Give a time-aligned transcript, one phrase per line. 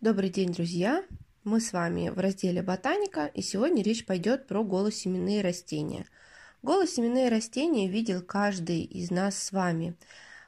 [0.00, 1.04] Добрый день, друзья!
[1.44, 6.06] Мы с вами в разделе «Ботаника», и сегодня речь пойдет про голосеменные растения.
[6.62, 9.94] Голосеменные растения видел каждый из нас с вами.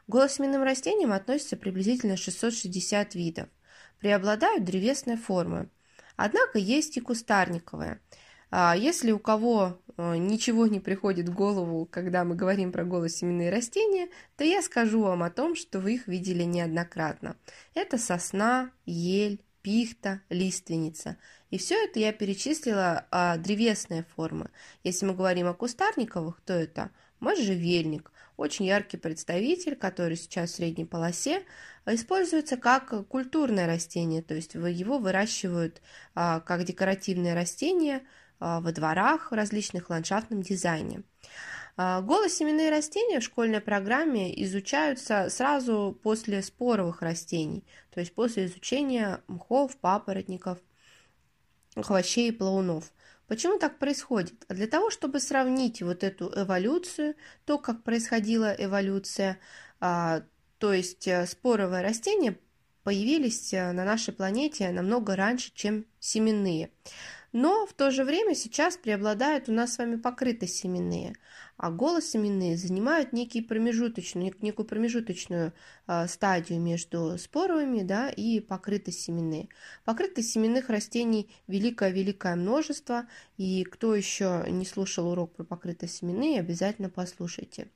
[0.07, 3.47] К голосеменным растениям относятся приблизительно 660 видов.
[4.01, 5.69] Преобладают древесные формы.
[6.17, 8.01] Однако есть и кустарниковые.
[8.55, 13.51] А если у кого э, ничего не приходит в голову, когда мы говорим про голосеменные
[13.51, 17.37] растения, то я скажу вам о том, что вы их видели неоднократно.
[17.73, 21.17] Это сосна, ель, пихта, лиственница.
[21.49, 24.51] И все это я перечислила а, древесные формы.
[24.85, 26.91] Если мы говорим о кустарниковых, то это
[27.21, 31.43] можжевельник, очень яркий представитель, который сейчас в средней полосе,
[31.87, 35.81] используется как культурное растение, то есть его выращивают
[36.15, 41.03] а, как декоративное растение– а, во дворах, в различных ландшафтном дизайне.
[41.77, 49.23] А, голосеменные растения в школьной программе изучаются сразу после споровых растений, то есть после изучения
[49.27, 50.59] мхов, папоротников,
[51.75, 52.93] овощей и плавунов.
[53.27, 54.35] Почему так происходит?
[54.49, 57.15] Для того, чтобы сравнить вот эту эволюцию,
[57.47, 59.39] то, как происходила эволюция,
[59.81, 60.23] а,
[60.59, 62.39] то есть э, споровые растения
[62.85, 66.71] появились э, на нашей планете намного раньше, чем семенные.
[67.33, 71.17] Но в то же время сейчас преобладают у нас с вами покрытосеменные,
[71.57, 75.55] а голосеменные занимают некий промежуточную, некую промежуточную
[75.87, 79.49] э, стадию между споровыми да, и покрытосеменные.
[79.87, 83.07] Покрытосеменных растений великое-великое множество,
[83.39, 87.71] и кто еще не слушал урок про покрытосеменные, обязательно послушайте.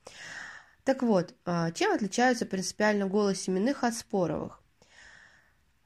[0.85, 4.63] Так вот, э, чем отличаются принципиально голосеменных от споровых?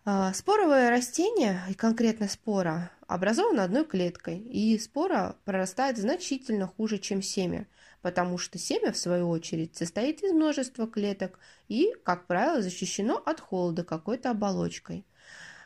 [0.06, 7.20] А, споровое растение, и конкретно спора, образовано одной клеткой, и спора прорастает значительно хуже, чем
[7.20, 7.66] семя,
[8.00, 13.40] потому что семя, в свою очередь, состоит из множества клеток и, как правило, защищено от
[13.40, 15.04] холода какой-то оболочкой.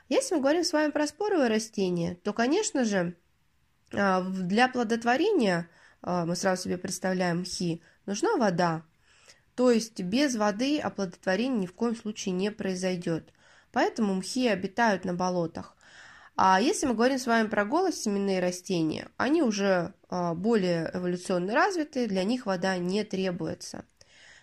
[0.09, 3.15] Если мы говорим с вами про споровое растение, то, конечно же,
[3.93, 5.69] а, для плодотворения,
[6.03, 8.83] а, мы сразу себе представляем мхи, нужна вода.
[9.55, 13.31] То есть без воды оплодотворение ни в коем случае не произойдет–
[13.75, 15.77] поэтому мхи обитают на болотах.
[16.37, 22.09] А если мы говорим с вами про голосеменные растения, они уже а, более эволюционно развиты,
[22.09, 23.85] для них вода не требуется.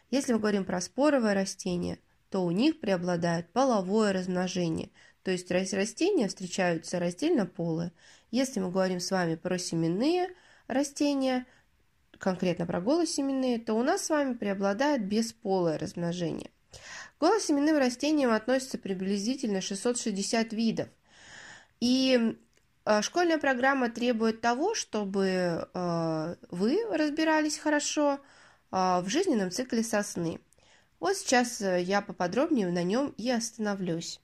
[0.09, 1.99] Если мы говорим про споровые растения,
[2.29, 4.89] то у них преобладает половое размножение,
[5.23, 7.91] то есть растения встречаются раздельно полые.
[8.31, 10.29] Если мы говорим с вами про семенные
[10.67, 11.45] растения,
[12.17, 16.51] конкретно про голосеменные, то у нас с вами преобладает бесполое размножение.
[17.17, 20.89] К голосеменным растениям относится приблизительно 660 видов.
[21.79, 22.37] И
[22.85, 28.19] э, школьная программа требует того, чтобы э, вы разбирались хорошо
[28.71, 30.39] э, в жизненном цикле сосны.
[30.99, 34.19] Вот сейчас я поподробнее на нем и остановлюсь.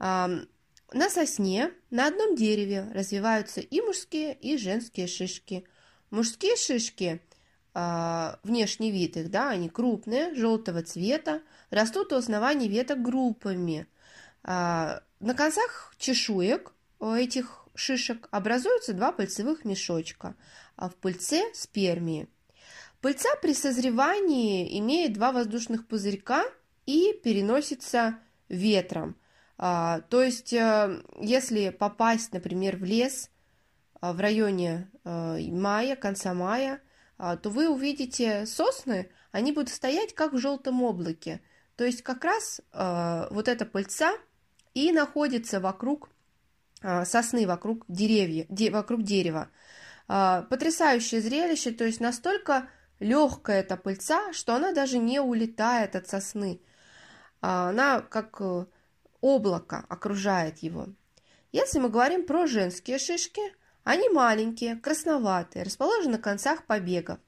[0.00, 5.64] На сосне на одном дереве развиваются и мужские, и женские шишки.
[6.10, 7.31] Мужские шишки а,
[7.74, 11.40] внешний вид их, да, они крупные, желтого цвета,
[11.70, 13.86] растут у основания веток группами.
[14.44, 20.34] А, на концах чешуек этих шишек образуются два пыльцевых мешочка,
[20.76, 22.28] а в пыльце спермии.
[23.00, 26.44] Пыльца при созревании имеет два воздушных пузырька
[26.84, 28.18] и переносится
[28.48, 29.16] ветром.
[29.56, 33.30] А, то есть, э, если попасть, например, в лес
[34.00, 36.91] в районе э, мая, конца мая– а,
[37.22, 41.40] то вы увидите сосны, они будут стоять как в желтом облаке.
[41.76, 44.12] То есть как раз э, вот эта пыльца
[44.74, 46.10] и находится вокруг
[46.82, 49.50] э, сосны, вокруг деревья, де, вокруг дерева.
[50.08, 52.68] Э, потрясающее зрелище, то есть настолько
[52.98, 56.60] легкая эта пыльца, что она даже не улетает от сосны.
[57.40, 58.40] Она как
[59.20, 60.88] облако окружает его.
[61.52, 63.42] Если мы говорим про женские шишки–
[63.84, 67.18] они маленькие, красноватые, расположены на концах побегов.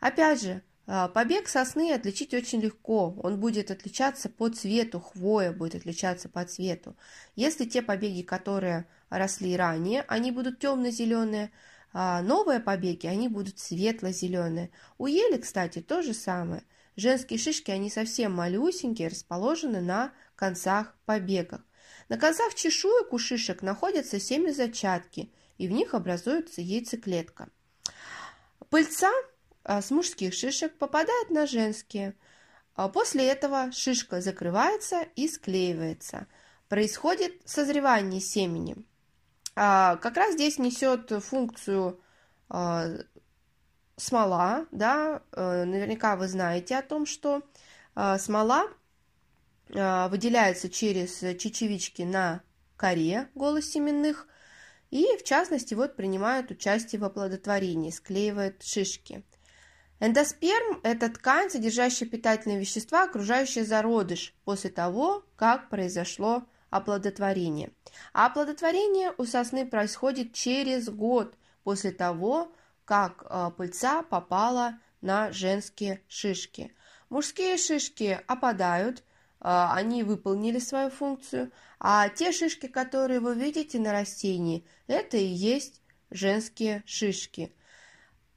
[0.00, 3.12] Опять же, а, побег сосны отличить очень легко.
[3.22, 6.96] Он будет отличаться по цвету, хвоя будет отличаться по цвету.
[7.34, 11.50] Если те побеги, которые росли ранее, они будут темно-зеленые,
[11.92, 14.70] а новые побеги, они будут светло-зеленые.
[14.98, 16.62] У ели, кстати, то же самое.
[16.94, 21.62] Женские шишки, они совсем малюсенькие, расположены на концах побегов.
[22.08, 27.48] На концах чешуек у шишек находятся семязачатки– и в них образуется яйцеклетка.
[28.70, 29.10] Пыльца
[29.64, 32.14] а, с мужских шишек попадает на женские.
[32.74, 36.26] А после этого шишка закрывается и склеивается.
[36.68, 38.76] Происходит созревание семени.
[39.54, 42.00] А, как раз здесь несет функцию
[43.96, 44.66] смола.
[44.70, 45.22] Да?
[45.32, 47.42] Наверняка вы знаете о том, что
[48.18, 48.68] смола
[49.68, 52.42] выделяется через чечевички на
[52.76, 54.28] коре голосеменных
[54.90, 59.24] и, в частности, вот принимают участие в оплодотворении, склеивают шишки.
[59.98, 67.72] Эндосперм– это ткань, содержащая питательные вещества, окружающие зародыш после того, как произошло оплодотворение.
[68.12, 71.34] А оплодотворение у сосны происходит через год
[71.64, 72.52] после того,
[72.84, 76.74] как э, пыльца попала на женские шишки.
[77.08, 79.02] Мужские шишки опадают,
[79.40, 85.82] они выполнили свою функцию, а те шишки, которые вы видите на растении, это и есть
[86.10, 87.54] женские шишки.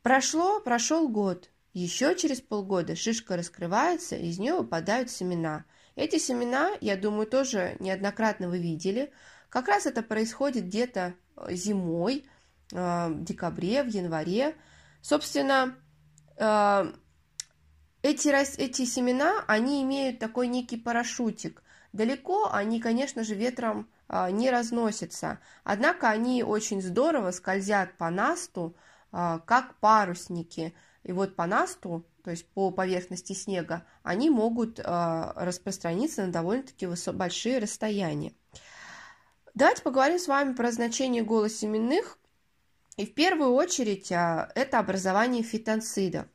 [0.02, 5.66] Прошло, прошел год, еще через полгода шишка раскрывается, из нее выпадают семена.
[5.96, 9.12] Эти семена, я думаю, тоже неоднократно вы видели.
[9.50, 12.26] Как раз это происходит где-то э, зимой,
[12.72, 14.56] в декабре, в январе.
[15.02, 15.76] Собственно,
[16.38, 16.94] э,
[18.02, 18.30] эти,
[18.60, 21.64] эти семена, они имеют такой некий парашютик.
[21.92, 25.40] Далеко они, конечно же, ветром э, не разносятся.
[25.64, 28.76] Однако они очень здорово скользят по насту,
[29.12, 30.74] э, как парусники.
[31.04, 37.60] И вот по насту, то есть по поверхности снега, они могут распространиться на довольно-таки большие
[37.60, 38.34] расстояния.
[39.56, 42.20] Давайте поговорим с вами про значение голосеменных
[43.00, 46.26] и в первую очередь а, это образование фитонцидов.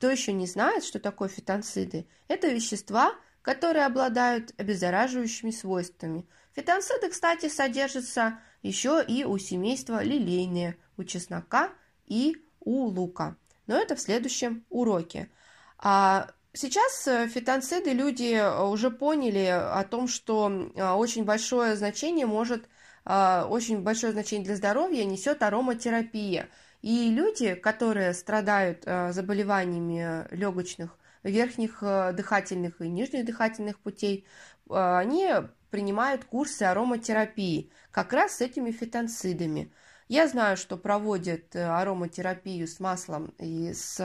[0.00, 2.06] Кто еще не знает, что такое фитонциды?
[2.26, 3.12] Это вещества,
[3.42, 6.26] которые обладают обеззараживающими свойствами.
[6.56, 11.68] Фитонциды, кстати, содержатся еще и у семейства лилейные, у чеснока
[12.06, 13.36] и у лука.
[13.66, 15.30] Но это в следующем уроке.
[15.76, 18.40] А сейчас э, фитонциды люди
[18.72, 22.66] уже поняли о том, что а, очень большое значение может
[23.02, 26.50] очень большое значение для здоровья несет ароматерапия.
[26.82, 34.26] И люди, которые страдают а, заболеваниями легочных, верхних а, дыхательных и нижних дыхательных путей,
[34.68, 35.28] они
[35.70, 39.72] принимают курсы ароматерапии как раз с этими фитонцидами.
[40.08, 43.96] Я знаю, что проводят э, ароматерапию с маслом и с,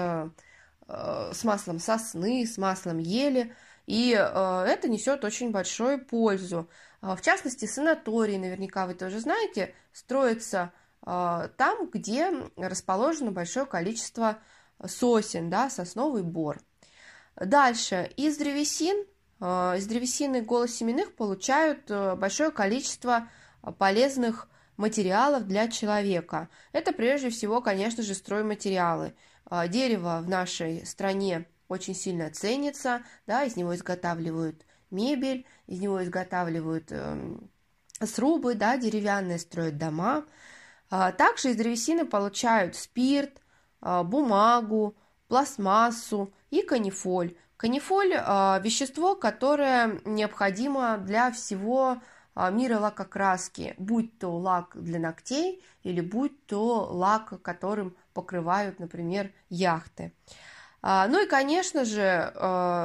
[0.88, 3.54] с маслом сосны, с маслом ели,
[3.86, 6.68] и это несет очень большую пользу.
[7.01, 10.74] В частности, санатории, наверняка вы тоже знаете, строятся
[11.06, 14.40] там, где расположено большое количество
[14.84, 16.60] сосен, да, сосновый бор.
[17.36, 19.06] Дальше, из древесин,
[19.40, 23.30] а, из древесины голосеменных получают большое количество
[23.78, 26.50] полезных материалов для человека.
[26.72, 29.13] Это прежде всего, конечно же, стройматериалы.
[29.69, 36.92] Дерево в нашей стране очень сильно ценится, да, из него изготавливают мебель, из него изготавливают
[36.92, 37.38] э,
[38.02, 40.25] срубы, да, деревянные, строят дома.
[40.90, 43.42] А также из древесины получают спирт,
[43.82, 44.96] э, бумагу,
[45.28, 47.36] пластмассу и канифоль.
[47.58, 51.98] Канифоль э,– вещество, которое необходимо для всего
[52.52, 60.12] мира лакокраски, будь то лак для ногтей или будь то лак, которым покрывают, например, яхты.
[60.81, 62.34] А, ну и, конечно же,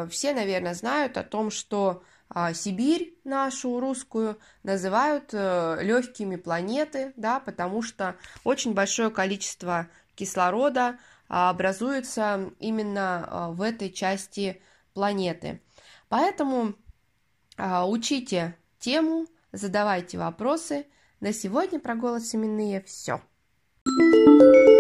[0.09, 2.05] все, наверное, знают о том, что а,
[2.55, 10.99] Сибирь нашу русскую называют э, легкими планеты, да, потому что очень большое количество кислорода
[11.29, 14.63] а, образуется именно в этой части
[14.95, 15.61] планеты.
[16.09, 16.75] Поэтому
[17.57, 20.87] учите тему, задавайте вопросы.
[21.21, 23.21] На сегодня про голос именные все.
[23.87, 24.80] thank you